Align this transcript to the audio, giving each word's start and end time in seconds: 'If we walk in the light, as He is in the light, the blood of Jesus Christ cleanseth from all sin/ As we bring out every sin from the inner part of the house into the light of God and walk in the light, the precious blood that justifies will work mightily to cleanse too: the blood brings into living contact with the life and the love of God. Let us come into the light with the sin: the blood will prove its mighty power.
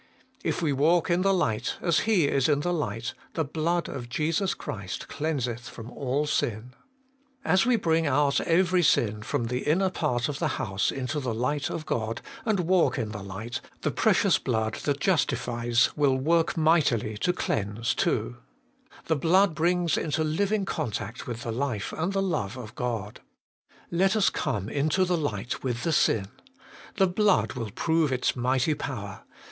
'If 0.51 0.63
we 0.63 0.73
walk 0.73 1.11
in 1.11 1.21
the 1.21 1.31
light, 1.31 1.75
as 1.79 1.99
He 2.09 2.25
is 2.27 2.49
in 2.49 2.61
the 2.61 2.73
light, 2.73 3.13
the 3.35 3.43
blood 3.45 3.87
of 3.87 4.09
Jesus 4.09 4.55
Christ 4.55 5.07
cleanseth 5.07 5.69
from 5.69 5.91
all 5.91 6.25
sin/ 6.25 6.73
As 7.45 7.67
we 7.67 7.75
bring 7.75 8.07
out 8.07 8.39
every 8.41 8.81
sin 8.81 9.21
from 9.21 9.45
the 9.45 9.59
inner 9.59 9.91
part 9.91 10.27
of 10.27 10.39
the 10.39 10.47
house 10.57 10.91
into 10.91 11.19
the 11.19 11.35
light 11.35 11.69
of 11.69 11.85
God 11.85 12.23
and 12.45 12.61
walk 12.61 12.97
in 12.97 13.09
the 13.09 13.21
light, 13.21 13.61
the 13.81 13.91
precious 13.91 14.39
blood 14.39 14.73
that 14.85 14.99
justifies 14.99 15.91
will 15.95 16.17
work 16.17 16.57
mightily 16.57 17.15
to 17.19 17.31
cleanse 17.31 17.93
too: 17.93 18.37
the 19.05 19.15
blood 19.15 19.53
brings 19.53 19.97
into 19.97 20.23
living 20.23 20.65
contact 20.65 21.27
with 21.27 21.43
the 21.43 21.51
life 21.51 21.93
and 21.95 22.11
the 22.13 22.23
love 22.23 22.57
of 22.57 22.73
God. 22.73 23.19
Let 23.91 24.15
us 24.15 24.31
come 24.31 24.67
into 24.67 25.05
the 25.05 25.15
light 25.15 25.63
with 25.63 25.83
the 25.83 25.93
sin: 25.93 26.29
the 26.95 27.05
blood 27.05 27.53
will 27.53 27.69
prove 27.69 28.11
its 28.11 28.35
mighty 28.35 28.73
power. 28.73 29.21